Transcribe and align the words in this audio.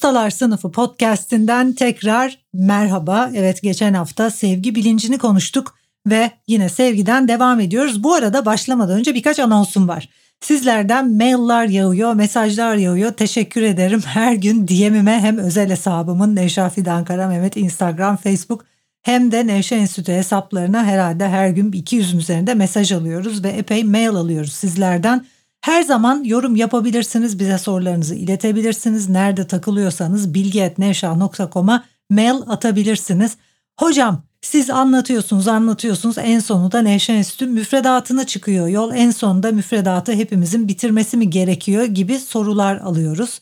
Ustalar 0.00 0.30
Sınıfı 0.30 0.72
podcast'inden 0.72 1.72
tekrar 1.72 2.38
merhaba. 2.52 3.30
Evet 3.34 3.62
geçen 3.62 3.94
hafta 3.94 4.30
sevgi 4.30 4.74
bilincini 4.74 5.18
konuştuk 5.18 5.74
ve 6.06 6.30
yine 6.46 6.68
sevgiden 6.68 7.28
devam 7.28 7.60
ediyoruz. 7.60 8.04
Bu 8.04 8.14
arada 8.14 8.46
başlamadan 8.46 8.98
önce 8.98 9.14
birkaç 9.14 9.38
anonsum 9.38 9.88
var. 9.88 10.08
Sizlerden 10.40 11.10
mailler 11.10 11.64
yağıyor, 11.64 12.14
mesajlar 12.14 12.76
yağıyor. 12.76 13.12
Teşekkür 13.12 13.62
ederim. 13.62 14.00
Her 14.06 14.32
gün 14.32 14.68
DM'ime 14.68 15.20
hem 15.20 15.38
özel 15.38 15.70
hesabımın 15.70 16.36
Nevşafid 16.36 16.86
Ankara 16.86 17.28
Mehmet 17.28 17.56
Instagram, 17.56 18.16
Facebook 18.16 18.64
hem 19.02 19.32
de 19.32 19.46
Nevşe 19.46 19.74
Enstitü 19.74 20.12
hesaplarına 20.12 20.84
herhalde 20.84 21.28
her 21.28 21.48
gün 21.48 21.72
200'ün 21.72 22.18
üzerinde 22.18 22.54
mesaj 22.54 22.92
alıyoruz 22.92 23.44
ve 23.44 23.48
epey 23.48 23.84
mail 23.84 24.10
alıyoruz 24.10 24.52
sizlerden. 24.52 25.24
Her 25.60 25.82
zaman 25.82 26.24
yorum 26.24 26.56
yapabilirsiniz, 26.56 27.38
bize 27.38 27.58
sorularınızı 27.58 28.14
iletebilirsiniz. 28.14 29.08
Nerede 29.08 29.46
takılıyorsanız 29.46 30.34
bilgi.nevşah.com'a 30.34 31.84
mail 32.10 32.36
atabilirsiniz. 32.46 33.36
Hocam 33.80 34.22
siz 34.40 34.70
anlatıyorsunuz 34.70 35.48
anlatıyorsunuz 35.48 36.18
en 36.18 36.38
sonunda 36.38 36.82
Nevşehir 36.82 37.18
Enstitü 37.18 37.46
müfredatına 37.46 38.26
çıkıyor 38.26 38.68
yol. 38.68 38.92
En 38.94 39.10
sonunda 39.10 39.52
müfredatı 39.52 40.12
hepimizin 40.12 40.68
bitirmesi 40.68 41.16
mi 41.16 41.30
gerekiyor 41.30 41.84
gibi 41.84 42.18
sorular 42.18 42.76
alıyoruz. 42.76 43.40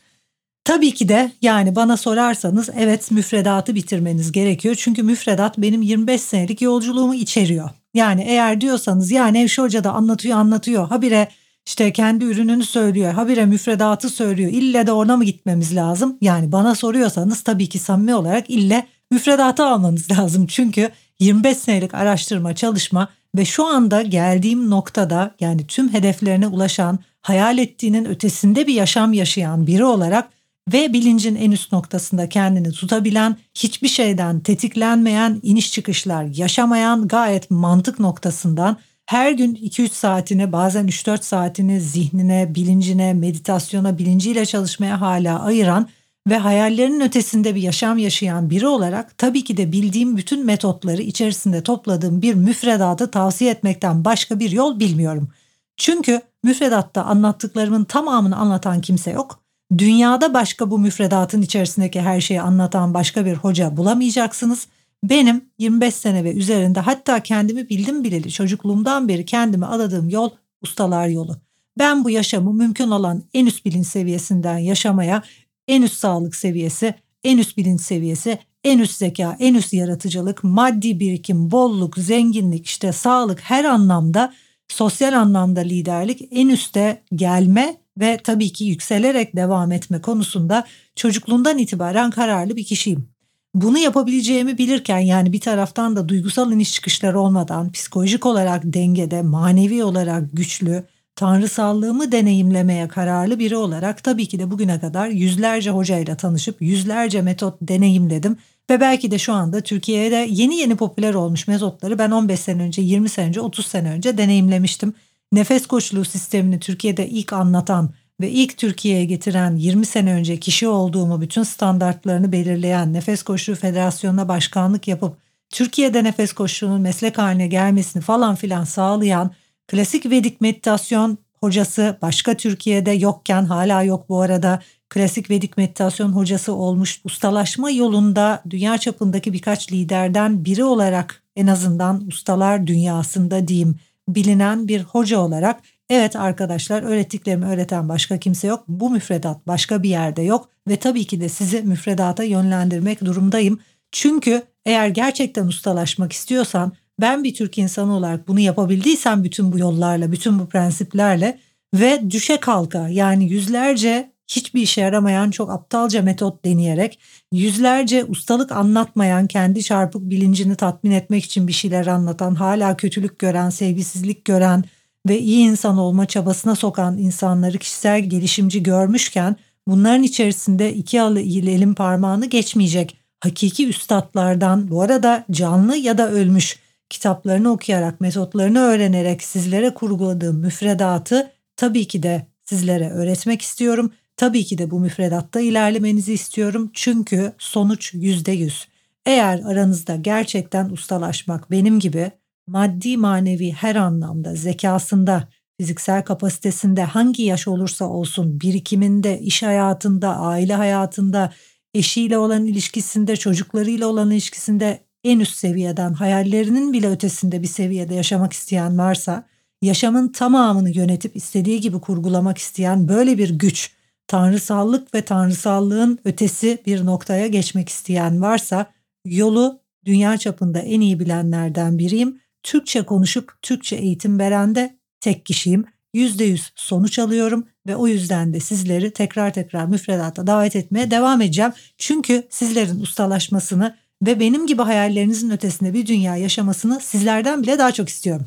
Tabii 0.64 0.94
ki 0.94 1.08
de 1.08 1.32
yani 1.42 1.76
bana 1.76 1.96
sorarsanız 1.96 2.68
evet 2.76 3.10
müfredatı 3.10 3.74
bitirmeniz 3.74 4.32
gerekiyor. 4.32 4.74
Çünkü 4.78 5.02
müfredat 5.02 5.58
benim 5.58 5.82
25 5.82 6.20
senelik 6.20 6.62
yolculuğumu 6.62 7.14
içeriyor. 7.14 7.70
Yani 7.94 8.22
eğer 8.22 8.60
diyorsanız 8.60 9.10
ya 9.10 9.26
Nevşehir 9.26 9.66
Hoca 9.66 9.84
da 9.84 9.92
anlatıyor 9.92 10.38
anlatıyor 10.38 10.88
habire 10.88 11.28
işte 11.68 11.92
kendi 11.92 12.24
ürününü 12.24 12.64
söylüyor 12.64 13.12
habire 13.12 13.46
müfredatı 13.46 14.08
söylüyor 14.08 14.50
ille 14.50 14.86
de 14.86 14.92
ona 14.92 15.16
mı 15.16 15.24
gitmemiz 15.24 15.76
lazım? 15.76 16.18
Yani 16.20 16.52
bana 16.52 16.74
soruyorsanız 16.74 17.40
tabii 17.40 17.68
ki 17.68 17.78
samimi 17.78 18.14
olarak 18.14 18.50
ille 18.50 18.86
müfredatı 19.10 19.64
almanız 19.66 20.10
lazım. 20.18 20.46
Çünkü 20.46 20.90
25 21.20 21.56
senelik 21.56 21.94
araştırma, 21.94 22.54
çalışma 22.54 23.08
ve 23.36 23.44
şu 23.44 23.66
anda 23.66 24.02
geldiğim 24.02 24.70
noktada 24.70 25.34
yani 25.40 25.66
tüm 25.66 25.92
hedeflerine 25.92 26.46
ulaşan, 26.46 26.98
hayal 27.22 27.58
ettiğinin 27.58 28.04
ötesinde 28.04 28.66
bir 28.66 28.74
yaşam 28.74 29.12
yaşayan 29.12 29.66
biri 29.66 29.84
olarak 29.84 30.28
ve 30.72 30.92
bilincin 30.92 31.36
en 31.36 31.50
üst 31.50 31.72
noktasında 31.72 32.28
kendini 32.28 32.72
tutabilen, 32.72 33.36
hiçbir 33.54 33.88
şeyden 33.88 34.40
tetiklenmeyen, 34.40 35.40
iniş 35.42 35.72
çıkışlar 35.72 36.24
yaşamayan, 36.24 37.08
gayet 37.08 37.50
mantık 37.50 37.98
noktasından 37.98 38.76
her 39.08 39.32
gün 39.32 39.54
2-3 39.54 39.88
saatini 39.88 40.52
bazen 40.52 40.88
3-4 40.88 41.22
saatini 41.22 41.80
zihnine, 41.80 42.54
bilincine, 42.54 43.14
meditasyona, 43.14 43.98
bilinciyle 43.98 44.46
çalışmaya 44.46 45.00
hala 45.00 45.42
ayıran 45.42 45.88
ve 46.28 46.38
hayallerinin 46.38 47.00
ötesinde 47.00 47.54
bir 47.54 47.62
yaşam 47.62 47.98
yaşayan 47.98 48.50
biri 48.50 48.66
olarak 48.66 49.18
tabii 49.18 49.44
ki 49.44 49.56
de 49.56 49.72
bildiğim 49.72 50.16
bütün 50.16 50.46
metotları 50.46 51.02
içerisinde 51.02 51.62
topladığım 51.62 52.22
bir 52.22 52.34
müfredatı 52.34 53.10
tavsiye 53.10 53.50
etmekten 53.50 54.04
başka 54.04 54.40
bir 54.40 54.50
yol 54.50 54.80
bilmiyorum. 54.80 55.28
Çünkü 55.76 56.20
müfredatta 56.42 57.04
anlattıklarımın 57.04 57.84
tamamını 57.84 58.36
anlatan 58.36 58.80
kimse 58.80 59.10
yok. 59.10 59.40
Dünyada 59.78 60.34
başka 60.34 60.70
bu 60.70 60.78
müfredatın 60.78 61.42
içerisindeki 61.42 62.00
her 62.00 62.20
şeyi 62.20 62.40
anlatan 62.40 62.94
başka 62.94 63.26
bir 63.26 63.34
hoca 63.34 63.76
bulamayacaksınız. 63.76 64.66
Benim 65.04 65.50
25 65.58 65.94
sene 65.94 66.24
ve 66.24 66.34
üzerinde 66.34 66.80
hatta 66.80 67.22
kendimi 67.22 67.68
bildim 67.68 68.04
bileli 68.04 68.32
çocukluğumdan 68.32 69.08
beri 69.08 69.24
kendimi 69.24 69.66
adadığım 69.66 70.08
yol 70.08 70.30
ustalar 70.62 71.08
yolu. 71.08 71.36
Ben 71.78 72.04
bu 72.04 72.10
yaşamı 72.10 72.52
mümkün 72.52 72.90
olan 72.90 73.22
en 73.34 73.46
üst 73.46 73.64
bilinç 73.64 73.86
seviyesinden 73.86 74.58
yaşamaya 74.58 75.22
en 75.68 75.82
üst 75.82 75.94
sağlık 75.94 76.36
seviyesi, 76.36 76.94
en 77.24 77.38
üst 77.38 77.56
bilinç 77.56 77.80
seviyesi, 77.80 78.38
en 78.64 78.78
üst 78.78 78.96
zeka, 78.96 79.36
en 79.40 79.54
üst 79.54 79.72
yaratıcılık, 79.72 80.44
maddi 80.44 81.00
birikim, 81.00 81.50
bolluk, 81.50 81.98
zenginlik, 81.98 82.66
işte 82.66 82.92
sağlık 82.92 83.40
her 83.40 83.64
anlamda, 83.64 84.34
sosyal 84.68 85.12
anlamda 85.12 85.60
liderlik 85.60 86.28
en 86.30 86.48
üste 86.48 87.02
gelme 87.14 87.76
ve 87.98 88.18
tabii 88.24 88.52
ki 88.52 88.64
yükselerek 88.64 89.36
devam 89.36 89.72
etme 89.72 90.00
konusunda 90.00 90.66
çocukluğundan 90.96 91.58
itibaren 91.58 92.10
kararlı 92.10 92.56
bir 92.56 92.64
kişiyim. 92.64 93.17
Bunu 93.60 93.78
yapabileceğimi 93.78 94.58
bilirken 94.58 94.98
yani 94.98 95.32
bir 95.32 95.40
taraftan 95.40 95.96
da 95.96 96.08
duygusal 96.08 96.52
iniş 96.52 96.72
çıkışlar 96.72 97.14
olmadan 97.14 97.72
psikolojik 97.72 98.26
olarak 98.26 98.62
dengede, 98.64 99.22
manevi 99.22 99.84
olarak 99.84 100.24
güçlü, 100.32 100.84
tanrısallığımı 101.16 102.12
deneyimlemeye 102.12 102.88
kararlı 102.88 103.38
biri 103.38 103.56
olarak 103.56 104.04
tabii 104.04 104.26
ki 104.26 104.38
de 104.38 104.50
bugüne 104.50 104.80
kadar 104.80 105.08
yüzlerce 105.08 105.70
hocayla 105.70 106.16
tanışıp 106.16 106.62
yüzlerce 106.62 107.22
metot 107.22 107.54
deneyimledim 107.62 108.36
ve 108.70 108.80
belki 108.80 109.10
de 109.10 109.18
şu 109.18 109.32
anda 109.32 109.60
Türkiye'de 109.60 110.26
yeni 110.30 110.56
yeni 110.56 110.76
popüler 110.76 111.14
olmuş 111.14 111.48
metotları 111.48 111.98
ben 111.98 112.10
15 112.10 112.40
sene 112.40 112.62
önce, 112.62 112.82
20 112.82 113.08
sene 113.08 113.26
önce, 113.26 113.40
30 113.40 113.66
sene 113.66 113.90
önce 113.90 114.18
deneyimlemiştim. 114.18 114.94
Nefes 115.32 115.66
koçluğu 115.66 116.04
sistemini 116.04 116.60
Türkiye'de 116.60 117.08
ilk 117.08 117.32
anlatan 117.32 117.90
ve 118.20 118.30
ilk 118.30 118.56
Türkiye'ye 118.58 119.04
getiren 119.04 119.56
20 119.56 119.86
sene 119.86 120.12
önce 120.12 120.40
kişi 120.40 120.68
olduğumu 120.68 121.20
bütün 121.20 121.42
standartlarını 121.42 122.32
belirleyen 122.32 122.92
Nefes 122.92 123.22
Koçluğu 123.22 123.54
Federasyonu'na 123.54 124.28
başkanlık 124.28 124.88
yapıp 124.88 125.16
Türkiye'de 125.50 126.04
nefes 126.04 126.32
koçluğunun 126.32 126.80
meslek 126.80 127.18
haline 127.18 127.46
gelmesini 127.46 128.02
falan 128.02 128.34
filan 128.34 128.64
sağlayan 128.64 129.30
Klasik 129.68 130.10
Vedik 130.10 130.40
meditasyon 130.40 131.18
hocası 131.40 131.98
başka 132.02 132.34
Türkiye'de 132.36 132.90
yokken 132.90 133.44
hala 133.44 133.82
yok 133.82 134.08
bu 134.08 134.20
arada. 134.20 134.62
Klasik 134.88 135.30
Vedik 135.30 135.56
meditasyon 135.56 136.12
hocası 136.12 136.54
olmuş 136.54 137.00
ustalaşma 137.04 137.70
yolunda 137.70 138.42
dünya 138.50 138.78
çapındaki 138.78 139.32
birkaç 139.32 139.72
liderden 139.72 140.44
biri 140.44 140.64
olarak 140.64 141.22
en 141.36 141.46
azından 141.46 142.06
ustalar 142.06 142.66
dünyasında 142.66 143.48
diyeyim 143.48 143.78
bilinen 144.08 144.68
bir 144.68 144.82
hoca 144.82 145.18
olarak 145.18 145.60
evet 145.90 146.16
arkadaşlar 146.16 146.82
öğrettiklerimi 146.82 147.46
öğreten 147.46 147.88
başka 147.88 148.18
kimse 148.18 148.46
yok. 148.46 148.64
Bu 148.68 148.90
müfredat 148.90 149.46
başka 149.46 149.82
bir 149.82 149.88
yerde 149.88 150.22
yok 150.22 150.48
ve 150.68 150.76
tabii 150.76 151.04
ki 151.04 151.20
de 151.20 151.28
sizi 151.28 151.62
müfredata 151.62 152.24
yönlendirmek 152.24 153.04
durumdayım. 153.04 153.60
Çünkü 153.92 154.42
eğer 154.66 154.88
gerçekten 154.88 155.46
ustalaşmak 155.46 156.12
istiyorsan 156.12 156.72
ben 157.00 157.24
bir 157.24 157.34
Türk 157.34 157.58
insanı 157.58 157.96
olarak 157.96 158.28
bunu 158.28 158.40
yapabildiysem 158.40 159.24
bütün 159.24 159.52
bu 159.52 159.58
yollarla, 159.58 160.12
bütün 160.12 160.38
bu 160.38 160.48
prensiplerle 160.48 161.38
ve 161.74 162.10
düşe 162.10 162.36
kalka 162.36 162.88
yani 162.88 163.32
yüzlerce 163.32 164.12
hiçbir 164.28 164.62
işe 164.62 164.80
yaramayan 164.80 165.30
çok 165.30 165.50
aptalca 165.50 166.02
metot 166.02 166.44
deneyerek 166.44 166.98
yüzlerce 167.32 168.04
ustalık 168.04 168.52
anlatmayan 168.52 169.26
kendi 169.26 169.62
çarpık 169.62 170.10
bilincini 170.10 170.56
tatmin 170.56 170.90
etmek 170.90 171.24
için 171.24 171.48
bir 171.48 171.52
şeyler 171.52 171.86
anlatan 171.86 172.34
hala 172.34 172.76
kötülük 172.76 173.18
gören 173.18 173.50
sevgisizlik 173.50 174.24
gören 174.24 174.64
ve 175.08 175.18
iyi 175.18 175.38
insan 175.38 175.78
olma 175.78 176.06
çabasına 176.06 176.54
sokan 176.54 176.98
insanları 176.98 177.58
kişisel 177.58 178.04
gelişimci 178.04 178.62
görmüşken 178.62 179.36
bunların 179.68 180.02
içerisinde 180.02 180.74
iki 180.74 180.98
elin 180.98 181.74
parmağını 181.74 182.26
geçmeyecek 182.26 182.96
hakiki 183.20 183.68
üstadlardan 183.68 184.70
bu 184.70 184.82
arada 184.82 185.24
canlı 185.30 185.76
ya 185.76 185.98
da 185.98 186.10
ölmüş 186.10 186.58
kitaplarını 186.90 187.50
okuyarak, 187.50 188.00
metotlarını 188.00 188.58
öğrenerek 188.58 189.22
sizlere 189.22 189.74
kurguladığım 189.74 190.36
müfredatı 190.36 191.30
tabii 191.56 191.84
ki 191.88 192.02
de 192.02 192.26
sizlere 192.44 192.90
öğretmek 192.90 193.42
istiyorum. 193.42 193.92
Tabii 194.16 194.44
ki 194.44 194.58
de 194.58 194.70
bu 194.70 194.80
müfredatta 194.80 195.40
ilerlemenizi 195.40 196.12
istiyorum 196.12 196.70
çünkü 196.74 197.32
sonuç 197.38 197.94
yüzde 197.94 198.32
yüz. 198.32 198.68
Eğer 199.06 199.40
aranızda 199.44 199.96
gerçekten 199.96 200.70
ustalaşmak 200.70 201.50
benim 201.50 201.80
gibi 201.80 202.10
maddi 202.48 202.96
manevi 202.96 203.52
her 203.52 203.74
anlamda 203.74 204.34
zekasında, 204.34 205.28
fiziksel 205.60 206.04
kapasitesinde 206.04 206.82
hangi 206.84 207.22
yaş 207.22 207.48
olursa 207.48 207.84
olsun 207.84 208.40
birikiminde, 208.40 209.20
iş 209.20 209.42
hayatında, 209.42 210.16
aile 210.16 210.54
hayatında, 210.54 211.32
eşiyle 211.74 212.18
olan 212.18 212.46
ilişkisinde, 212.46 213.16
çocuklarıyla 213.16 213.86
olan 213.86 214.10
ilişkisinde 214.10 214.80
en 215.04 215.20
üst 215.20 215.36
seviyeden 215.36 215.92
hayallerinin 215.92 216.72
bile 216.72 216.90
ötesinde 216.90 217.42
bir 217.42 217.46
seviyede 217.46 217.94
yaşamak 217.94 218.32
isteyen 218.32 218.78
varsa 218.78 219.26
yaşamın 219.62 220.08
tamamını 220.08 220.70
yönetip 220.70 221.16
istediği 221.16 221.60
gibi 221.60 221.80
kurgulamak 221.80 222.38
isteyen 222.38 222.88
böyle 222.88 223.18
bir 223.18 223.30
güç, 223.30 223.72
tanrısallık 224.06 224.94
ve 224.94 225.02
tanrısallığın 225.02 225.98
ötesi 226.04 226.58
bir 226.66 226.86
noktaya 226.86 227.26
geçmek 227.26 227.68
isteyen 227.68 228.22
varsa 228.22 228.66
yolu 229.04 229.60
dünya 229.84 230.18
çapında 230.18 230.58
en 230.58 230.80
iyi 230.80 231.00
bilenlerden 231.00 231.78
biriyim. 231.78 232.20
Türkçe 232.42 232.82
konuşup 232.82 233.32
Türkçe 233.42 233.76
eğitim 233.76 234.18
veren 234.18 234.54
de 234.54 234.78
tek 235.00 235.26
kişiyim. 235.26 235.64
%100 235.94 236.40
sonuç 236.54 236.98
alıyorum 236.98 237.48
ve 237.66 237.76
o 237.76 237.86
yüzden 237.86 238.34
de 238.34 238.40
sizleri 238.40 238.92
tekrar 238.92 239.32
tekrar 239.32 239.64
müfredata 239.64 240.26
davet 240.26 240.56
etmeye 240.56 240.90
devam 240.90 241.20
edeceğim. 241.20 241.52
Çünkü 241.78 242.26
sizlerin 242.30 242.80
ustalaşmasını 242.80 243.76
ve 244.06 244.20
benim 244.20 244.46
gibi 244.46 244.62
hayallerinizin 244.62 245.30
ötesinde 245.30 245.74
bir 245.74 245.86
dünya 245.86 246.16
yaşamasını 246.16 246.80
sizlerden 246.80 247.42
bile 247.42 247.58
daha 247.58 247.72
çok 247.72 247.88
istiyorum. 247.88 248.26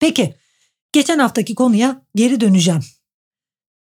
Peki, 0.00 0.34
geçen 0.92 1.18
haftaki 1.18 1.54
konuya 1.54 2.02
geri 2.14 2.40
döneceğim. 2.40 2.80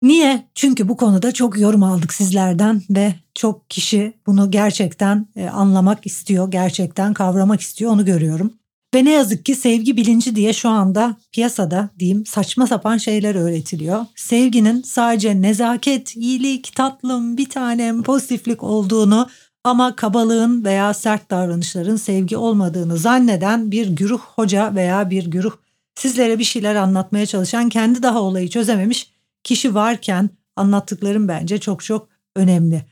Niye? 0.02 0.48
Çünkü 0.56 0.90
bu 0.90 0.98
konuda 0.98 1.32
çok 1.32 1.60
yorum 1.60 1.84
aldık 1.84 2.14
sizlerden 2.14 2.82
ve 2.90 3.16
çok 3.36 3.70
kişi 3.70 4.14
bunu 4.26 4.52
gerçekten 4.52 5.28
e, 5.36 5.48
anlamak 5.48 6.06
istiyor, 6.06 6.52
gerçekten 6.52 7.14
kavramak 7.14 7.62
istiyor 7.62 7.92
onu 7.92 8.06
görüyorum. 8.06 8.54
Ve 8.94 9.06
ne 9.06 9.12
yazık 9.12 9.46
ki 9.46 9.56
sevgi 9.56 9.98
bilinci 9.98 10.36
diye 10.36 10.54
şu 10.54 10.70
anda 10.70 11.16
piyasada 11.32 11.90
diyeyim 12.00 12.26
saçma 12.26 12.68
sapan 12.68 12.98
şeyler 12.98 13.36
öğretiliyor. 13.36 14.06
Sevginin 14.16 14.82
sadece 14.82 15.42
nezaket, 15.42 16.16
iyilik, 16.16 16.76
tatlım, 16.76 17.38
bir 17.38 17.50
tanem, 17.50 18.04
pozitiflik 18.04 18.64
olduğunu 18.64 19.30
ama 19.64 19.96
kabalığın 19.96 20.64
veya 20.64 20.94
sert 20.94 21.32
davranışların 21.32 21.96
sevgi 21.96 22.38
olmadığını 22.38 22.98
zanneden 22.98 23.72
bir 23.72 23.88
güruh 23.88 24.20
hoca 24.20 24.76
veya 24.76 25.10
bir 25.10 25.26
güruh 25.26 25.54
sizlere 25.96 26.40
bir 26.40 26.44
şeyler 26.44 26.76
anlatmaya 26.76 27.26
çalışan 27.26 27.70
kendi 27.70 28.04
daha 28.04 28.22
olayı 28.22 28.50
çözememiş 28.50 29.14
kişi 29.44 29.76
varken 29.76 30.30
anlattıklarım 30.56 31.28
bence 31.28 31.58
çok 31.58 31.84
çok 31.84 32.08
önemli. 32.36 32.86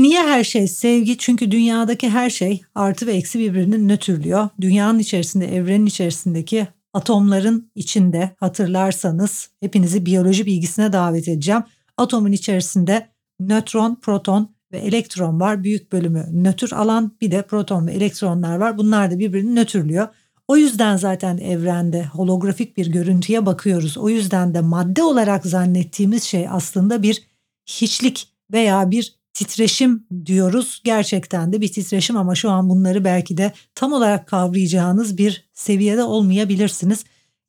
Niye 0.00 0.22
her 0.22 0.44
şey 0.44 0.68
sevgi? 0.68 1.18
Çünkü 1.18 1.50
dünyadaki 1.50 2.10
her 2.10 2.30
şey 2.30 2.62
artı 2.74 3.06
ve 3.06 3.12
eksi 3.12 3.38
birbirini 3.38 3.88
nötrlüyor. 3.88 4.48
Dünyanın 4.60 4.98
içerisinde, 4.98 5.56
evrenin 5.56 5.86
içerisindeki 5.86 6.66
atomların 6.92 7.70
içinde 7.74 8.30
hatırlarsanız 8.36 9.50
hepinizi 9.60 10.06
biyoloji 10.06 10.46
bilgisine 10.46 10.92
davet 10.92 11.28
edeceğim. 11.28 11.62
Atomun 11.96 12.32
içerisinde 12.32 13.08
nötron, 13.40 13.98
proton 14.02 14.54
ve 14.72 14.78
elektron 14.78 15.40
var. 15.40 15.64
Büyük 15.64 15.92
bölümü 15.92 16.26
nötr 16.32 16.72
alan 16.72 17.16
bir 17.20 17.30
de 17.30 17.42
proton 17.42 17.86
ve 17.86 17.92
elektronlar 17.92 18.56
var. 18.56 18.78
Bunlar 18.78 19.10
da 19.10 19.18
birbirini 19.18 19.54
nötrlüyor. 19.54 20.08
O 20.48 20.56
yüzden 20.56 20.96
zaten 20.96 21.38
evrende 21.38 22.04
holografik 22.04 22.76
bir 22.76 22.86
görüntüye 22.86 23.46
bakıyoruz. 23.46 23.98
O 23.98 24.08
yüzden 24.08 24.54
de 24.54 24.60
madde 24.60 25.02
olarak 25.02 25.46
zannettiğimiz 25.46 26.22
şey 26.22 26.48
aslında 26.50 27.02
bir 27.02 27.22
hiçlik 27.66 28.28
veya 28.52 28.90
bir 28.90 29.19
titreşim 29.44 30.06
diyoruz. 30.26 30.80
Gerçekten 30.84 31.52
de 31.52 31.60
bir 31.60 31.72
titreşim 31.72 32.16
ama 32.16 32.34
şu 32.34 32.50
an 32.50 32.68
bunları 32.68 33.04
belki 33.04 33.36
de 33.36 33.52
tam 33.74 33.92
olarak 33.92 34.26
kavrayacağınız 34.26 35.18
bir 35.18 35.48
seviyede 35.54 36.02
olmayabilirsiniz. 36.02 37.04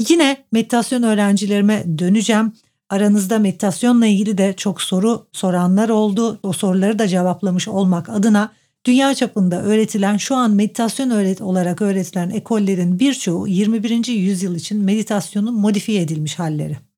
Yine 0.10 0.46
meditasyon 0.52 1.04
öğrencilerime 1.04 1.84
döneceğim. 1.98 2.54
Aranızda 2.90 3.40
meditasyonla 3.40 4.06
ilgili 4.06 4.38
de 4.38 4.54
çok 4.58 4.82
soru 4.82 5.28
soranlar 5.32 5.90
oldu. 5.90 6.40
O 6.44 6.54
soruları 6.54 7.00
da 7.00 7.08
cevaplamış 7.08 7.68
olmak 7.68 8.10
adına 8.10 8.52
dünya 8.86 9.16
çapında 9.16 9.62
öğretilen 9.62 10.18
şu 10.18 10.36
an 10.36 10.52
meditasyon 10.52 11.10
öğret 11.10 11.42
olarak 11.42 11.82
öğretilen 11.82 12.30
ekollerin 12.30 13.00
birçoğu 13.00 13.48
21. 13.48 14.08
yüzyıl 14.08 14.56
için 14.56 14.84
meditasyonun 14.84 15.54
modifiye 15.54 16.02
edilmiş 16.02 16.40
halleri. 16.40 16.91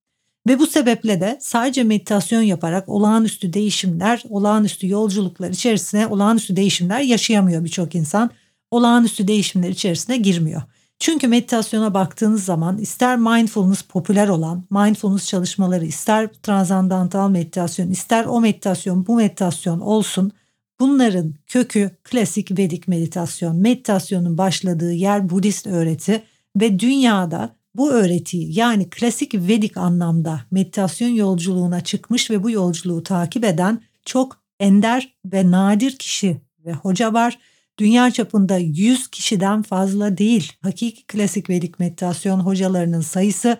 Ve 0.47 0.59
bu 0.59 0.67
sebeple 0.67 1.21
de 1.21 1.37
sadece 1.41 1.83
meditasyon 1.83 2.41
yaparak 2.41 2.89
olağanüstü 2.89 3.53
değişimler, 3.53 4.23
olağanüstü 4.29 4.87
yolculuklar 4.87 5.49
içerisine 5.49 6.07
olağanüstü 6.07 6.55
değişimler 6.55 6.99
yaşayamıyor 6.99 7.63
birçok 7.63 7.95
insan. 7.95 8.29
Olağanüstü 8.71 9.27
değişimler 9.27 9.69
içerisine 9.69 10.17
girmiyor. 10.17 10.61
Çünkü 10.99 11.27
meditasyona 11.27 11.93
baktığınız 11.93 12.45
zaman 12.45 12.77
ister 12.77 13.17
mindfulness 13.17 13.81
popüler 13.81 14.27
olan 14.27 14.63
mindfulness 14.69 15.27
çalışmaları 15.27 15.85
ister 15.85 16.27
transandantal 16.27 17.29
meditasyon 17.29 17.89
ister 17.89 18.25
o 18.25 18.41
meditasyon 18.41 19.07
bu 19.07 19.15
meditasyon 19.15 19.79
olsun 19.79 20.31
bunların 20.79 21.33
kökü 21.47 21.91
klasik 22.03 22.57
Vedik 22.57 22.87
meditasyon. 22.87 23.55
Meditasyonun 23.55 24.37
başladığı 24.37 24.93
yer 24.93 25.29
Budist 25.29 25.67
öğreti 25.67 26.23
ve 26.55 26.79
dünyada 26.79 27.55
bu 27.75 27.91
öğretiyi 27.91 28.59
yani 28.59 28.89
klasik 28.89 29.33
Vedik 29.33 29.77
anlamda 29.77 30.41
meditasyon 30.51 31.09
yolculuğuna 31.09 31.81
çıkmış 31.81 32.31
ve 32.31 32.43
bu 32.43 32.49
yolculuğu 32.51 33.03
takip 33.03 33.43
eden 33.43 33.81
çok 34.05 34.37
ender 34.59 35.13
ve 35.25 35.51
nadir 35.51 35.97
kişi 35.97 36.41
ve 36.65 36.73
hoca 36.73 37.13
var. 37.13 37.39
Dünya 37.77 38.11
çapında 38.11 38.57
100 38.57 39.07
kişiden 39.07 39.61
fazla 39.61 40.17
değil. 40.17 40.53
Hakiki 40.61 41.07
klasik 41.07 41.49
Vedik 41.49 41.79
meditasyon 41.79 42.39
hocalarının 42.39 43.01
sayısı 43.01 43.57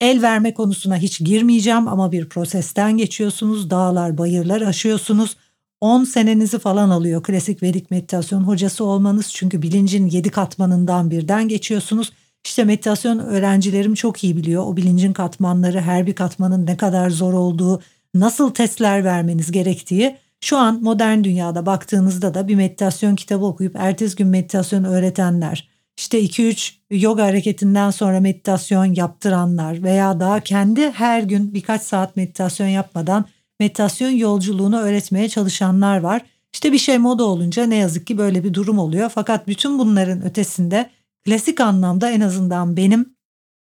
el 0.00 0.22
verme 0.22 0.54
konusuna 0.54 0.96
hiç 0.96 1.20
girmeyeceğim 1.20 1.88
ama 1.88 2.12
bir 2.12 2.28
prosesten 2.28 2.96
geçiyorsunuz. 2.96 3.70
Dağlar, 3.70 4.18
bayırlar 4.18 4.60
aşıyorsunuz. 4.60 5.36
10 5.80 6.04
senenizi 6.04 6.58
falan 6.58 6.90
alıyor 6.90 7.22
klasik 7.22 7.62
Vedik 7.62 7.90
meditasyon 7.90 8.42
hocası 8.42 8.84
olmanız. 8.84 9.32
Çünkü 9.32 9.62
bilincin 9.62 10.06
7 10.06 10.30
katmanından 10.30 11.10
birden 11.10 11.48
geçiyorsunuz. 11.48 12.12
İşte 12.44 12.64
meditasyon 12.64 13.18
öğrencilerim 13.18 13.94
çok 13.94 14.24
iyi 14.24 14.36
biliyor. 14.36 14.66
O 14.66 14.76
bilincin 14.76 15.12
katmanları, 15.12 15.80
her 15.80 16.06
bir 16.06 16.14
katmanın 16.14 16.66
ne 16.66 16.76
kadar 16.76 17.10
zor 17.10 17.32
olduğu, 17.32 17.82
nasıl 18.14 18.54
testler 18.54 19.04
vermeniz 19.04 19.50
gerektiği. 19.50 20.16
Şu 20.40 20.56
an 20.58 20.82
modern 20.82 21.24
dünyada 21.24 21.66
baktığınızda 21.66 22.34
da 22.34 22.48
bir 22.48 22.54
meditasyon 22.54 23.16
kitabı 23.16 23.44
okuyup 23.44 23.76
ertesi 23.76 24.16
gün 24.16 24.26
meditasyon 24.26 24.84
öğretenler, 24.84 25.68
işte 25.96 26.22
2-3 26.22 26.72
yoga 26.90 27.24
hareketinden 27.24 27.90
sonra 27.90 28.20
meditasyon 28.20 28.94
yaptıranlar 28.94 29.82
veya 29.82 30.20
daha 30.20 30.40
kendi 30.40 30.90
her 30.90 31.22
gün 31.22 31.54
birkaç 31.54 31.82
saat 31.82 32.16
meditasyon 32.16 32.66
yapmadan 32.66 33.24
meditasyon 33.60 34.10
yolculuğunu 34.10 34.78
öğretmeye 34.80 35.28
çalışanlar 35.28 36.00
var. 36.00 36.22
İşte 36.52 36.72
bir 36.72 36.78
şey 36.78 36.98
moda 36.98 37.24
olunca 37.24 37.66
ne 37.66 37.76
yazık 37.76 38.06
ki 38.06 38.18
böyle 38.18 38.44
bir 38.44 38.54
durum 38.54 38.78
oluyor. 38.78 39.10
Fakat 39.14 39.48
bütün 39.48 39.78
bunların 39.78 40.24
ötesinde 40.24 40.90
klasik 41.24 41.60
anlamda 41.60 42.10
en 42.10 42.20
azından 42.20 42.76
benim 42.76 43.14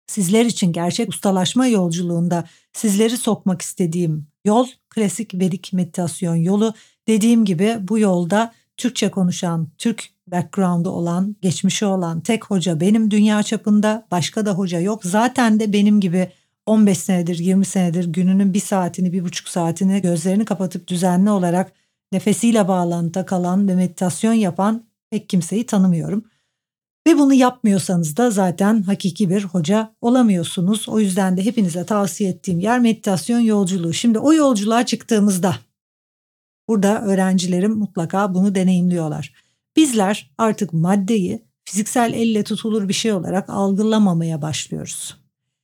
sizler 0.07 0.45
için 0.45 0.73
gerçek 0.73 1.09
ustalaşma 1.09 1.67
yolculuğunda 1.67 2.43
sizleri 2.73 3.17
sokmak 3.17 3.61
istediğim 3.61 4.27
yol 4.45 4.67
klasik 4.89 5.33
Vedik 5.33 5.73
meditasyon 5.73 6.35
yolu. 6.35 6.73
Dediğim 7.07 7.45
gibi 7.45 7.77
bu 7.81 7.99
yolda 7.99 8.53
Türkçe 8.77 9.11
konuşan, 9.11 9.67
Türk 9.77 10.09
background'u 10.27 10.89
olan, 10.89 11.35
geçmişi 11.41 11.85
olan 11.85 12.21
tek 12.21 12.45
hoca 12.45 12.79
benim 12.79 13.11
dünya 13.11 13.43
çapında. 13.43 14.07
Başka 14.11 14.45
da 14.45 14.53
hoca 14.53 14.79
yok. 14.79 15.03
Zaten 15.03 15.59
de 15.59 15.73
benim 15.73 15.99
gibi 16.01 16.31
15 16.65 16.97
senedir, 16.97 17.37
20 17.37 17.65
senedir 17.65 18.05
gününün 18.05 18.53
bir 18.53 18.59
saatini, 18.59 19.13
bir 19.13 19.23
buçuk 19.23 19.47
saatini 19.47 20.01
gözlerini 20.01 20.45
kapatıp 20.45 20.87
düzenli 20.87 21.29
olarak 21.29 21.71
nefesiyle 22.11 22.67
bağlantıda 22.67 23.25
kalan 23.25 23.67
ve 23.67 23.75
meditasyon 23.75 24.33
yapan 24.33 24.83
pek 25.09 25.29
kimseyi 25.29 25.65
tanımıyorum. 25.65 26.25
Ve 27.07 27.17
bunu 27.17 27.33
yapmıyorsanız 27.33 28.17
da 28.17 28.31
zaten 28.31 28.81
hakiki 28.81 29.29
bir 29.29 29.43
hoca 29.43 29.95
olamıyorsunuz. 30.01 30.89
O 30.89 30.99
yüzden 30.99 31.37
de 31.37 31.45
hepinize 31.45 31.85
tavsiye 31.85 32.29
ettiğim 32.29 32.59
yer 32.59 32.79
meditasyon 32.79 33.39
yolculuğu. 33.39 33.93
Şimdi 33.93 34.19
o 34.19 34.33
yolculuğa 34.33 34.85
çıktığımızda 34.85 35.55
burada 36.67 37.01
öğrencilerim 37.01 37.71
mutlaka 37.71 38.33
bunu 38.33 38.55
deneyimliyorlar. 38.55 39.33
Bizler 39.75 40.31
artık 40.37 40.73
maddeyi 40.73 41.45
fiziksel 41.65 42.13
elle 42.13 42.43
tutulur 42.43 42.87
bir 42.87 42.93
şey 42.93 43.13
olarak 43.13 43.49
algılamamaya 43.49 44.41
başlıyoruz. 44.41 45.17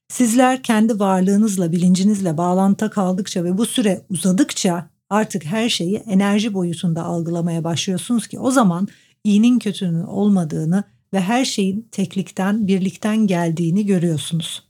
Sizler 0.10 0.64
kendi 0.64 1.00
varlığınızla, 1.00 1.72
bilincinizle 1.72 2.38
bağlantı 2.38 2.90
kaldıkça 2.90 3.44
ve 3.44 3.58
bu 3.58 3.66
süre 3.66 4.06
uzadıkça 4.10 4.90
artık 5.10 5.46
her 5.46 5.70
şeyi 5.70 5.96
enerji 5.96 6.54
boyutunda 6.54 7.04
algılamaya 7.04 7.64
başlıyorsunuz 7.64 8.28
ki 8.28 8.40
o 8.40 8.52
zaman 8.52 8.88
iyinin 9.24 9.60
kötünün 9.60 10.04
olmadığını 10.04 10.84
ve 11.14 11.20
her 11.22 11.46
şeyin 11.46 11.90
teklikten, 11.92 12.68
birlikten 12.68 13.28
geldiğini 13.28 13.86
görüyorsunuz. 13.86 14.70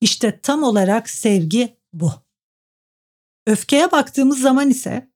İşte 0.00 0.40
tam 0.42 0.62
olarak 0.62 1.10
sevgi 1.10 1.76
bu. 1.92 2.12
Öfkeye 3.46 3.92
baktığımız 3.92 4.40
zaman 4.40 4.70
ise 4.70 5.10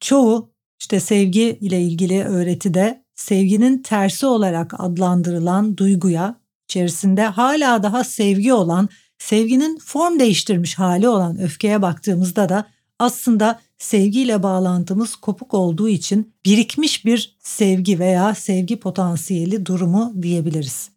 çoğu 0.00 0.52
işte 0.80 1.00
sevgi 1.00 1.58
ile 1.60 1.82
ilgili 1.82 2.24
öğretide 2.24 3.04
sevginin 3.14 3.82
tersi 3.82 4.26
olarak 4.26 4.80
adlandırılan 4.80 5.76
duyguya 5.76 6.40
içerisinde 6.68 7.24
hala 7.24 7.82
daha 7.82 8.04
sevgi 8.04 8.52
olan, 8.52 8.88
sevginin 9.18 9.78
form 9.78 10.18
değiştirmiş 10.18 10.74
hali 10.78 11.08
olan 11.08 11.38
öfkeye 11.38 11.82
baktığımızda 11.82 12.48
da 12.48 12.66
aslında 12.98 13.60
sevgiyle 13.80 14.42
bağlantımız 14.42 15.16
kopuk 15.16 15.54
olduğu 15.54 15.88
için 15.88 16.32
birikmiş 16.44 17.04
bir 17.04 17.36
sevgi 17.38 17.98
veya 17.98 18.34
sevgi 18.34 18.76
potansiyeli 18.76 19.66
durumu 19.66 20.12
diyebiliriz. 20.22 20.90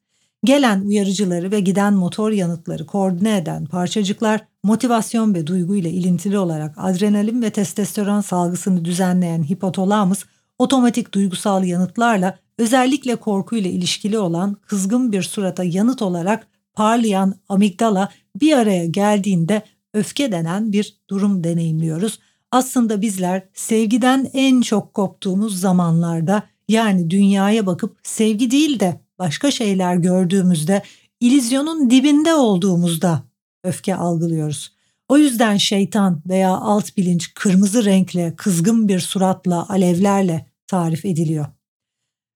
Gelen 0.44 0.82
uyarıcıları 0.82 1.52
ve 1.52 1.60
giden 1.60 1.94
motor 1.94 2.32
yanıtları 2.32 2.86
koordine 2.86 3.38
eden 3.38 3.66
parçacıklar 3.66 4.42
motivasyon 4.64 5.34
ve 5.34 5.48
duygu 5.48 5.76
ile 5.76 5.92
ilintili 5.92 6.38
olarak 6.38 6.76
adrenalin 6.78 7.42
ve 7.42 7.50
testosteron 7.50 8.22
salgısını 8.22 8.86
düzenleyen 8.86 9.44
hipotalamus 9.44 10.26
otomatik 10.60 11.14
duygusal 11.14 11.64
yanıtlarla 11.64 12.38
özellikle 12.58 13.16
korkuyla 13.16 13.70
ilişkili 13.70 14.18
olan 14.18 14.58
kızgın 14.66 15.12
bir 15.12 15.24
surata 15.24 15.64
yanıt 15.64 16.02
olarak 16.02 16.48
parlayan 16.74 17.36
amigdala 17.50 18.10
bir 18.36 18.58
araya 18.58 18.86
geldiğinde 18.86 19.62
öfke 19.94 20.32
denen 20.32 20.72
bir 20.72 20.98
durum 21.10 21.44
deneyimliyoruz. 21.44 22.20
Aslında 22.54 23.02
bizler 23.02 23.44
sevgiden 23.54 24.30
en 24.34 24.62
çok 24.62 24.94
koptuğumuz 24.94 25.60
zamanlarda 25.60 26.44
yani 26.68 27.10
dünyaya 27.10 27.66
bakıp 27.66 27.98
sevgi 28.04 28.52
değil 28.52 28.80
de 28.80 29.02
başka 29.20 29.52
şeyler 29.52 29.96
gördüğümüzde 29.96 30.82
ilizyonun 31.20 31.90
dibinde 31.90 32.34
olduğumuzda 32.34 33.24
öfke 33.64 33.96
algılıyoruz. 33.96 34.76
O 35.08 35.18
yüzden 35.18 35.58
şeytan 35.58 36.22
veya 36.28 36.50
alt 36.50 36.98
bilinç 36.98 37.34
kırmızı 37.34 37.86
renkle, 37.86 38.36
kızgın 38.36 38.88
bir 38.88 39.00
suratla, 39.00 39.70
alevlerle 39.70 40.46
tarif 40.68 41.06
ediliyor. 41.06 41.46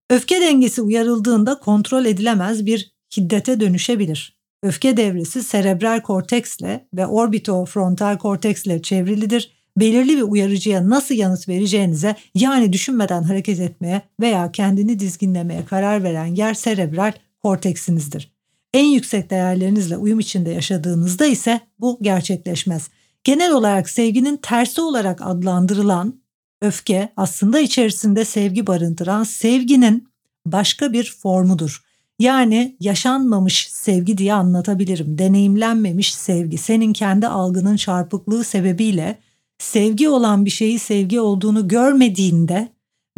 Öfke 0.09 0.41
dengesi 0.41 0.81
uyarıldığında 0.81 1.59
kontrol 1.59 2.05
edilemez 2.05 2.65
bir 2.65 2.95
hiddete 3.17 3.59
dönüşebilir. 3.59 4.38
Öfke 4.63 4.97
devresi 4.97 5.43
serebral 5.43 6.01
korteksle 6.01 6.88
ve 6.93 7.07
orbitofrontal 7.07 8.17
korteksle 8.17 8.81
çevrilidir. 8.81 9.56
Belirli 9.77 10.17
bir 10.17 10.22
uyarıcıya 10.22 10.89
nasıl 10.89 11.15
yanıt 11.15 11.50
vereceğinize 11.50 12.15
yani 12.36 12.74
düşünmeden 12.74 13.24
hareket 13.24 13.60
etmeye 13.60 14.01
veya 14.19 14.51
kendini 14.51 15.00
dizginlemeye 15.00 15.65
karar 15.65 16.03
veren 16.03 16.25
yer 16.25 16.53
serebral 16.53 17.13
korteksinizdir. 17.43 18.31
En 18.74 18.86
yüksek 18.86 19.29
değerlerinizle 19.29 19.98
uyum 19.98 20.19
içinde 20.19 20.50
yaşadığınızda 20.50 21.25
ise 21.25 21.62
bu 21.79 21.98
gerçekleşmez. 22.01 22.89
Genel 23.24 23.51
olarak 23.51 23.89
sevginin 23.89 24.38
tersi 24.38 24.81
olarak 24.81 25.22
adlandırılan 25.22 26.22
öfke 26.62 27.10
aslında 27.17 27.60
içerisinde 27.60 28.25
sevgi 28.25 28.67
barındıran 28.67 29.24
sevginin 29.24 30.07
başka 30.46 30.93
bir 30.93 31.17
formudur. 31.22 31.84
Yani 32.19 32.75
yaşanmamış 32.79 33.67
sevgi 33.72 34.17
diye 34.17 34.34
anlatabilirim. 34.34 35.17
Deneyimlenmemiş 35.17 36.15
sevgi. 36.15 36.57
Senin 36.57 36.93
kendi 36.93 37.27
algının 37.27 37.75
çarpıklığı 37.75 38.43
sebebiyle 38.43 39.17
sevgi 39.59 40.09
olan 40.09 40.45
bir 40.45 40.49
şeyi 40.49 40.79
sevgi 40.79 41.19
olduğunu 41.19 41.67
görmediğinde 41.67 42.67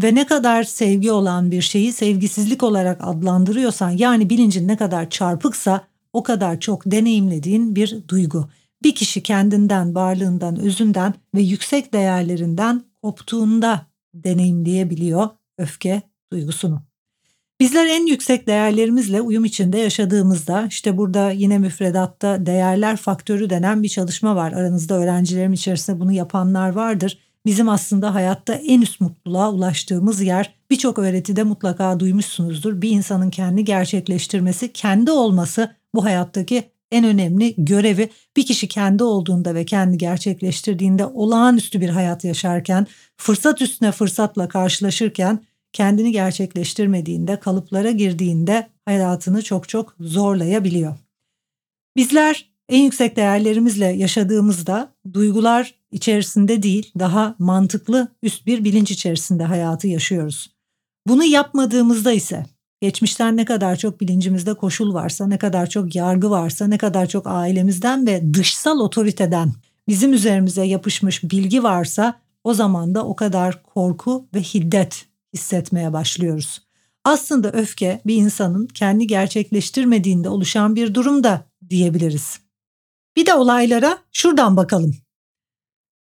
ve 0.03 0.15
ne 0.15 0.25
kadar 0.25 0.63
sevgi 0.63 1.11
olan 1.11 1.51
bir 1.51 1.61
şeyi 1.61 1.93
sevgisizlik 1.93 2.63
olarak 2.63 2.97
adlandırıyorsan 3.01 3.89
yani 3.89 4.29
bilincin 4.29 4.67
ne 4.67 4.77
kadar 4.77 5.09
çarpıksa 5.09 5.87
o 6.13 6.23
kadar 6.23 6.59
çok 6.59 6.85
deneyimlediğin 6.85 7.75
bir 7.75 7.97
duygu. 8.07 8.49
Bir 8.83 8.95
kişi 8.95 9.23
kendinden, 9.23 9.95
varlığından, 9.95 10.59
özünden 10.59 11.13
ve 11.35 11.41
yüksek 11.41 11.93
değerlerinden 11.93 12.83
koptuğunda 13.01 13.85
deneyimleyebiliyor 14.13 15.29
öfke 15.57 16.01
duygusunu. 16.31 16.88
Bizler 17.59 17.85
en 17.85 18.05
yüksek 18.05 18.47
değerlerimizle 18.47 19.21
uyum 19.21 19.45
içinde 19.45 19.77
yaşadığımızda 19.77 20.67
işte 20.69 20.97
burada 20.97 21.31
yine 21.31 21.57
müfredatta 21.57 22.45
değerler 22.45 22.97
faktörü 22.97 23.49
denen 23.49 23.83
bir 23.83 23.89
çalışma 23.89 24.35
var. 24.35 24.51
Aranızda 24.51 24.95
öğrencilerim 24.95 25.53
içerisinde 25.53 25.99
bunu 25.99 26.11
yapanlar 26.11 26.69
vardır. 26.69 27.17
Bizim 27.45 27.69
aslında 27.69 28.13
hayatta 28.13 28.53
en 28.53 28.81
üst 28.81 29.01
mutluluğa 29.01 29.51
ulaştığımız 29.51 30.21
yer 30.21 30.53
birçok 30.69 30.99
öğretide 30.99 31.43
mutlaka 31.43 31.99
duymuşsunuzdur. 31.99 32.81
Bir 32.81 32.89
insanın 32.89 33.29
kendi 33.29 33.63
gerçekleştirmesi, 33.63 34.73
kendi 34.73 35.11
olması 35.11 35.75
bu 35.95 36.03
hayattaki 36.03 36.63
en 36.91 37.05
önemli 37.05 37.53
görevi 37.57 38.09
bir 38.37 38.45
kişi 38.45 38.67
kendi 38.67 39.03
olduğunda 39.03 39.55
ve 39.55 39.65
kendi 39.65 39.97
gerçekleştirdiğinde 39.97 41.05
olağanüstü 41.05 41.81
bir 41.81 41.89
hayat 41.89 42.23
yaşarken, 42.23 42.87
fırsat 43.17 43.61
üstüne 43.61 43.91
fırsatla 43.91 44.47
karşılaşırken 44.47 45.39
kendini 45.73 46.11
gerçekleştirmediğinde, 46.11 47.39
kalıplara 47.39 47.91
girdiğinde 47.91 48.69
hayatını 48.85 49.41
çok 49.41 49.69
çok 49.69 49.95
zorlayabiliyor. 49.99 50.95
Bizler 51.95 52.49
en 52.69 52.83
yüksek 52.83 53.15
değerlerimizle 53.15 53.85
yaşadığımızda 53.85 54.93
duygular 55.13 55.75
içerisinde 55.91 56.63
değil, 56.63 56.91
daha 56.99 57.35
mantıklı 57.39 58.07
üst 58.23 58.45
bir 58.45 58.63
bilinç 58.63 58.91
içerisinde 58.91 59.43
hayatı 59.43 59.87
yaşıyoruz. 59.87 60.51
Bunu 61.07 61.23
yapmadığımızda 61.23 62.11
ise 62.11 62.45
geçmişten 62.81 63.37
ne 63.37 63.45
kadar 63.45 63.75
çok 63.75 64.01
bilincimizde 64.01 64.53
koşul 64.53 64.93
varsa, 64.93 65.27
ne 65.27 65.37
kadar 65.37 65.69
çok 65.69 65.95
yargı 65.95 66.29
varsa, 66.29 66.67
ne 66.67 66.77
kadar 66.77 67.05
çok 67.05 67.27
ailemizden 67.27 68.07
ve 68.07 68.33
dışsal 68.33 68.79
otoriteden 68.79 69.53
bizim 69.87 70.13
üzerimize 70.13 70.65
yapışmış 70.65 71.23
bilgi 71.23 71.63
varsa 71.63 72.19
o 72.43 72.53
zaman 72.53 72.95
da 72.95 73.05
o 73.05 73.15
kadar 73.15 73.63
korku 73.63 74.27
ve 74.33 74.41
hiddet 74.41 75.05
hissetmeye 75.33 75.93
başlıyoruz. 75.93 76.61
Aslında 77.03 77.51
öfke 77.51 78.01
bir 78.05 78.15
insanın 78.15 78.67
kendi 78.67 79.07
gerçekleştirmediğinde 79.07 80.29
oluşan 80.29 80.75
bir 80.75 80.93
durum 80.93 81.23
da 81.23 81.45
diyebiliriz. 81.69 82.39
Bir 83.15 83.25
de 83.25 83.33
olaylara 83.33 83.97
şuradan 84.11 84.57
bakalım. 84.57 84.95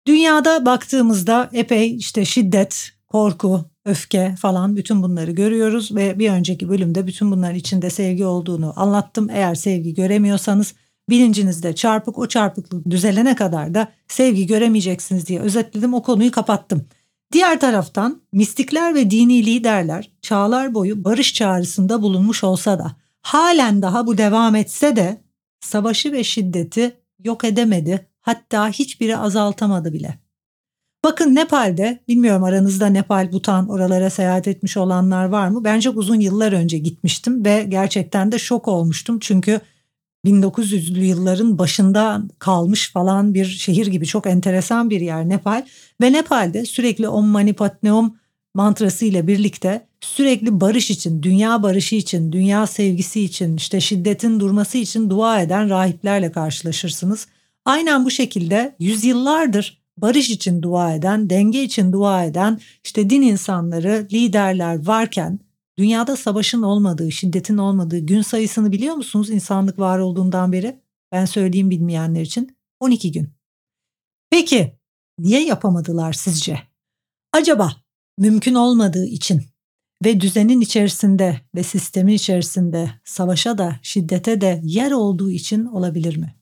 Dünyada 0.07 0.67
baktığımızda 0.67 1.51
epey 1.53 1.97
işte 1.97 2.25
şiddet, 2.25 2.91
korku, 3.09 3.65
öfke 3.85 4.35
falan 4.41 4.77
bütün 4.77 5.03
bunları 5.03 5.31
görüyoruz 5.31 5.95
ve 5.95 6.19
bir 6.19 6.31
önceki 6.31 6.69
bölümde 6.69 7.07
bütün 7.07 7.31
bunların 7.31 7.57
içinde 7.57 7.91
sevgi 7.91 8.25
olduğunu 8.25 8.73
anlattım. 8.77 9.31
Eğer 9.31 9.55
sevgi 9.55 9.95
göremiyorsanız 9.95 10.75
bilincinizde 11.11 11.75
çarpık 11.75 12.19
o 12.19 12.29
çarpıklık 12.29 12.91
düzelene 12.91 13.35
kadar 13.35 13.75
da 13.75 13.89
sevgi 14.09 14.47
göremeyeceksiniz 14.47 15.27
diye 15.27 15.41
özetledim 15.41 15.95
o 15.95 16.03
konuyu 16.03 16.31
kapattım. 16.31 16.87
Diğer 17.33 17.61
taraftan 17.61 18.23
mistikler 18.33 18.95
ve 18.95 19.11
dini 19.11 19.47
liderler 19.47 20.11
çağlar 20.23 20.75
boyu 20.75 21.05
barış 21.05 21.35
çağrısında 21.35 22.03
bulunmuş 22.03 22.45
olsa 22.45 22.79
da 22.79 22.97
halen 23.23 23.83
daha 23.83 24.07
bu 24.07 24.19
devam 24.19 24.55
etse 24.55 24.97
de 24.97 25.25
savaşı 25.61 26.13
ve 26.13 26.25
şiddeti 26.25 26.97
yok 27.25 27.45
edemedi 27.45 28.09
hatta 28.21 28.69
hiçbiri 28.69 29.17
azaltamadı 29.17 29.93
bile. 29.93 30.19
Bakın 31.05 31.35
Nepal'de 31.35 32.05
bilmiyorum 32.09 32.45
aranızda 32.45 32.87
Nepal, 32.87 33.33
Butan 33.33 33.69
oralara 33.69 34.11
seyahat 34.11 34.49
etmiş 34.49 34.77
olanlar 34.77 35.25
var 35.25 35.49
mı? 35.49 35.65
Ben 35.65 35.81
çok 35.81 35.97
uzun 35.97 36.21
yıllar 36.21 36.53
önce 36.53 36.79
gitmiştim 36.79 37.45
ve 37.45 37.67
gerçekten 37.69 38.33
de 38.33 38.39
şok 38.39 38.69
olmuştum. 38.69 39.19
Çünkü 39.21 39.61
1900'lü 40.27 41.05
yılların 41.05 41.59
başında 41.59 42.23
kalmış 42.39 42.93
falan 42.93 43.35
bir 43.35 43.45
şehir 43.45 43.87
gibi 43.87 44.07
çok 44.07 44.27
enteresan 44.27 44.91
bir 44.91 45.01
yer 45.01 45.29
Nepal. 45.29 45.67
Ve 46.01 46.13
Nepal'de 46.13 46.65
sürekli 46.65 47.09
Om 47.09 47.27
Mani 47.27 47.53
Padme 47.53 47.91
Hum 47.91 48.17
mantrası 48.55 49.05
ile 49.05 49.27
birlikte 49.27 49.87
sürekli 50.01 50.61
barış 50.61 50.91
için, 50.91 51.23
dünya 51.23 51.63
barışı 51.63 51.95
için, 51.95 52.33
dünya 52.33 52.67
sevgisi 52.67 53.21
için, 53.21 53.57
işte 53.57 53.81
şiddetin 53.81 54.41
durması 54.41 54.79
için 54.79 55.11
dua 55.11 55.41
eden 55.41 55.71
rahiplerle 55.71 56.33
karşılaşırsınız. 56.33 57.27
Aynen 57.65 58.05
bu 58.05 58.11
şekilde 58.11 58.77
yüzyıllardır 58.79 59.83
barış 59.97 60.31
için 60.31 60.63
dua 60.63 60.95
eden, 60.95 61.31
denge 61.31 61.63
için 61.63 61.93
dua 61.93 62.25
eden 62.25 62.61
işte 62.85 63.11
din 63.11 63.23
insanları, 63.23 64.07
liderler 64.13 64.87
varken 64.87 65.39
dünyada 65.79 66.17
savaşın 66.17 66.63
olmadığı, 66.63 67.13
şiddetin 67.13 67.59
olmadığı 67.59 67.99
gün 67.99 68.23
sayısını 68.23 68.73
biliyor 68.73 68.95
musunuz 68.95 69.31
insanlık 69.31 69.79
var 69.79 69.99
olduğundan 69.99 70.53
beri? 70.53 70.81
Ben 71.13 71.25
söyleyeyim 71.25 71.71
bilmeyenler 71.71 72.21
için 72.21 72.57
12 72.81 73.13
gün. 73.13 73.29
Peki 74.31 74.79
niye 75.19 75.45
yapamadılar 75.45 76.13
sizce? 76.13 76.63
Acaba 77.33 77.73
mümkün 78.19 78.55
olmadığı 78.55 79.07
için 79.07 79.43
ve 80.05 80.21
düzenin 80.21 80.61
içerisinde 80.61 81.41
ve 81.55 81.63
sistemin 81.63 82.13
içerisinde 82.13 82.91
savaşa 83.05 83.59
da 83.59 83.81
şiddete 83.83 84.41
de 84.41 84.61
yer 84.65 84.93
olduğu 84.93 85.31
için 85.31 85.65
olabilir 85.65 86.17
mi? 86.17 86.35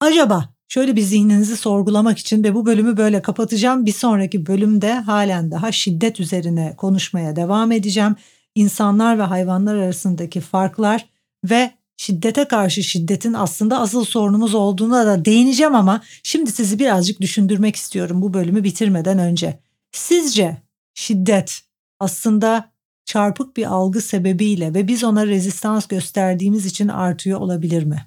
Acaba 0.00 0.54
Şöyle 0.68 0.96
bir 0.96 1.02
zihninizi 1.02 1.56
sorgulamak 1.56 2.18
için 2.18 2.44
ve 2.44 2.54
bu 2.54 2.66
bölümü 2.66 2.96
böyle 2.96 3.22
kapatacağım. 3.22 3.86
Bir 3.86 3.92
sonraki 3.92 4.46
bölümde 4.46 4.92
halen 4.92 5.50
daha 5.50 5.72
şiddet 5.72 6.20
üzerine 6.20 6.74
konuşmaya 6.76 7.36
devam 7.36 7.72
edeceğim. 7.72 8.16
İnsanlar 8.54 9.18
ve 9.18 9.22
hayvanlar 9.22 9.74
arasındaki 9.74 10.40
farklar 10.40 11.08
ve 11.44 11.70
şiddete 11.96 12.44
karşı 12.44 12.82
şiddetin 12.82 13.32
aslında 13.32 13.80
asıl 13.80 14.04
sorunumuz 14.04 14.54
olduğuna 14.54 15.06
da 15.06 15.24
değineceğim 15.24 15.74
ama 15.74 16.02
şimdi 16.22 16.52
sizi 16.52 16.78
birazcık 16.78 17.20
düşündürmek 17.20 17.76
istiyorum 17.76 18.22
bu 18.22 18.34
bölümü 18.34 18.64
bitirmeden 18.64 19.18
önce. 19.18 19.58
Sizce 19.92 20.56
şiddet 20.94 21.60
aslında 22.00 22.70
çarpık 23.04 23.56
bir 23.56 23.64
algı 23.64 24.00
sebebiyle 24.00 24.74
ve 24.74 24.88
biz 24.88 25.04
ona 25.04 25.26
rezistans 25.26 25.86
gösterdiğimiz 25.86 26.66
için 26.66 26.88
artıyor 26.88 27.40
olabilir 27.40 27.84
mi? 27.84 28.06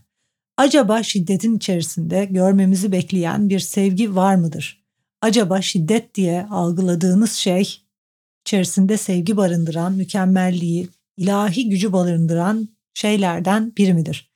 Acaba 0.58 1.04
şiddetin 1.04 1.58
içerisinde 1.58 2.26
görmemizi 2.26 2.92
bekleyen 2.92 3.50
bir 3.50 3.60
sevgi 3.60 4.16
var 4.16 4.36
mıdır? 4.36 4.84
Acaba 5.22 5.62
şiddet 5.62 6.16
diye 6.16 6.48
algıladığınız 6.52 7.32
şey 7.32 7.87
içerisinde 8.48 8.98
sevgi 8.98 9.38
barındıran, 9.38 9.94
mükemmelliği, 9.94 10.90
ilahi 11.18 11.70
gücü 11.70 11.94
barındıran 11.94 12.70
şeylerden 12.94 13.74
biri 13.78 13.94
midir? 13.94 14.32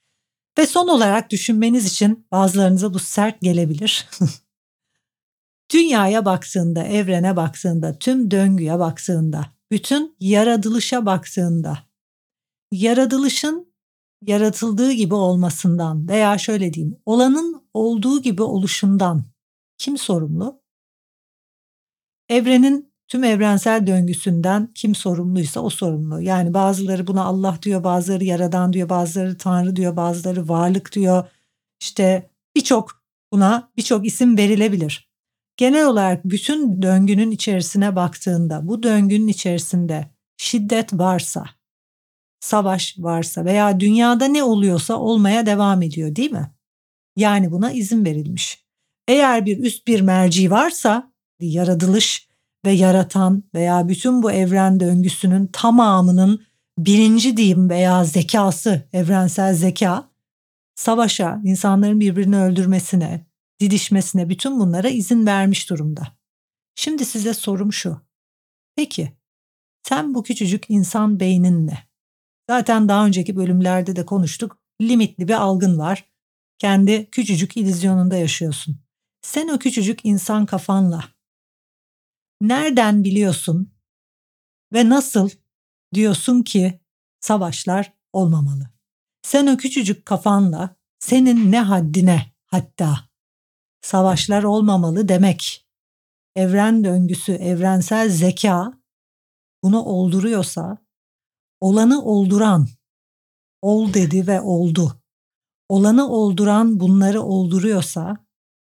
Ve 0.58 0.66
son 0.66 0.88
olarak 0.88 1.30
düşünmeniz 1.30 1.86
için 1.86 2.28
bazılarınıza 2.32 2.94
bu 2.94 3.00
sert 3.00 3.42
gelebilir. 3.42 4.10
Dünyaya 5.74 6.26
baktığında, 6.26 6.84
evrene 6.84 7.36
baktığında, 7.36 8.00
tüm 8.00 8.32
döngüye 8.32 8.80
baktığında, 8.80 9.46
bütün 9.72 10.16
yaratılışa 10.20 11.06
baktığında, 11.06 11.80
yaratılışın 12.72 13.74
yaratıldığı 14.22 14.92
gibi 14.92 15.14
olmasından 15.14 16.08
veya 16.08 16.38
şöyle 16.38 16.74
diyeyim, 16.74 16.98
olanın 17.06 17.64
olduğu 17.74 18.22
gibi 18.22 18.44
oluşundan 18.44 19.24
kim 19.78 19.98
sorumlu? 19.98 20.62
Evrenin 22.30 22.91
tüm 23.12 23.24
evrensel 23.24 23.88
döngüsünden 23.88 24.70
kim 24.76 24.96
sorumluysa 24.96 25.60
o 25.60 25.70
sorumlu. 25.70 26.22
Yani 26.22 26.54
bazıları 26.54 27.08
buna 27.08 27.24
Allah 27.24 27.58
diyor, 27.62 27.84
bazıları 27.84 28.24
yaradan 28.24 28.74
diyor, 28.74 28.90
bazıları 28.90 29.38
Tanrı 29.38 29.76
diyor, 29.76 29.96
bazıları 29.96 30.50
varlık 30.50 30.92
diyor. 30.96 31.28
İşte 31.82 32.30
birçok 32.56 33.04
buna 33.34 33.72
birçok 33.78 34.06
isim 34.06 34.38
verilebilir. 34.38 35.12
Genel 35.58 35.88
olarak 35.88 36.26
bütün 36.26 36.82
döngünün 36.82 37.32
içerisine 37.32 37.96
baktığında 37.96 38.68
bu 38.68 38.84
döngünün 38.84 39.28
içerisinde 39.28 40.12
şiddet 40.38 40.94
varsa, 40.94 41.46
savaş 42.40 42.96
varsa 43.00 43.46
veya 43.46 43.80
dünyada 43.80 44.26
ne 44.26 44.44
oluyorsa 44.44 44.96
olmaya 44.96 45.46
devam 45.46 45.82
ediyor 45.82 46.16
değil 46.16 46.32
mi? 46.32 46.52
Yani 47.16 47.52
buna 47.52 47.72
izin 47.72 48.06
verilmiş. 48.06 48.66
Eğer 49.08 49.46
bir 49.46 49.58
üst 49.58 49.88
bir 49.88 50.02
merci 50.02 50.52
varsa 50.52 51.12
yaratılış 51.40 52.31
ve 52.66 52.72
yaratan 52.72 53.44
veya 53.54 53.88
bütün 53.88 54.24
bu 54.24 54.32
evren 54.32 54.80
döngüsünün 54.80 55.48
tamamının 55.48 56.46
bilinci 56.78 57.38
diyeyim 57.38 57.70
veya 57.70 58.04
zekası, 58.04 58.90
evrensel 58.94 59.54
zeka 59.54 60.10
savaşa, 60.76 61.42
insanların 61.44 62.00
birbirini 62.00 62.38
öldürmesine, 62.38 63.26
didişmesine 63.60 64.30
bütün 64.30 64.60
bunlara 64.60 64.90
izin 64.90 65.26
vermiş 65.26 65.70
durumda. 65.70 66.08
Şimdi 66.76 67.06
size 67.06 67.34
sorum 67.34 67.74
şu. 67.74 68.02
Peki 68.76 69.12
sen 69.84 70.16
bu 70.16 70.24
küçücük 70.24 70.66
insan 70.70 71.20
beyninle 71.20 71.78
zaten 72.50 72.90
daha 72.90 73.06
önceki 73.06 73.36
bölümlerde 73.36 73.96
de 73.96 74.06
konuştuk 74.06 74.58
limitli 74.82 75.28
bir 75.28 75.34
algın 75.34 75.80
var. 75.80 76.06
Kendi 76.60 77.10
küçücük 77.10 77.58
ilizyonunda 77.58 78.16
yaşıyorsun. 78.18 78.80
Sen 79.22 79.48
o 79.48 79.60
küçücük 79.60 80.00
insan 80.04 80.46
kafanla 80.46 81.04
nereden 82.42 83.04
biliyorsun 83.04 83.74
ve 84.74 84.90
nasıl 84.90 85.30
diyorsun 85.94 86.42
ki 86.42 86.82
savaşlar 87.20 87.94
olmamalı? 88.14 88.70
Sen 89.22 89.48
o 89.48 89.58
küçücük 89.58 90.06
kafanla 90.06 90.76
senin 91.00 91.52
ne 91.52 91.62
haddine 91.62 92.32
hatta 92.46 93.10
savaşlar 93.82 94.44
olmamalı 94.44 95.08
demek. 95.08 95.68
Evren 96.36 96.84
döngüsü, 96.84 97.32
evrensel 97.32 98.10
zeka 98.10 98.74
bunu 99.64 99.84
olduruyorsa 99.84 100.78
olanı 101.62 102.04
olduran 102.04 102.68
ol 103.62 103.94
dedi 103.94 104.28
ve 104.28 104.42
oldu. 104.42 105.02
Olanı 105.70 106.10
olduran 106.10 106.80
bunları 106.80 107.22
olduruyorsa 107.22 108.18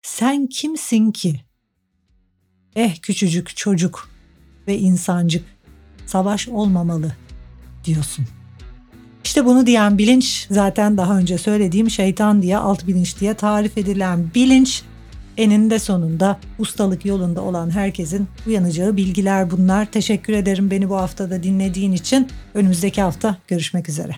sen 0.03 0.47
kimsin 0.47 1.13
ki? 1.13 1.50
Eh 2.77 2.97
küçücük 3.03 3.57
çocuk 3.57 4.09
ve 4.67 4.79
insancık 4.79 5.45
savaş 6.07 6.49
olmamalı 6.49 7.13
diyorsun. 7.85 8.27
İşte 9.25 9.45
bunu 9.45 9.67
diyen 9.67 9.99
bilinç 9.99 10.47
zaten 10.51 10.97
daha 10.97 11.19
önce 11.19 11.39
söylediğim 11.39 11.91
şeytan 11.91 12.43
diye 12.43 12.57
alt 12.57 12.87
bilinç 12.87 13.21
diye 13.21 13.35
tarif 13.35 13.79
edilen 13.79 14.31
bilinç 14.35 14.83
eninde 15.37 15.79
sonunda 15.79 16.39
ustalık 16.59 17.05
yolunda 17.05 17.43
olan 17.43 17.71
herkesin 17.71 18.29
uyanacağı 18.47 18.97
bilgiler 18.97 19.51
bunlar. 19.51 19.87
Teşekkür 19.87 20.33
ederim 20.33 20.71
beni 20.71 20.89
bu 20.89 20.97
haftada 20.97 21.43
dinlediğin 21.43 21.93
için. 21.93 22.29
Önümüzdeki 22.55 23.03
hafta 23.03 23.37
görüşmek 23.49 23.89
üzere. 23.89 24.17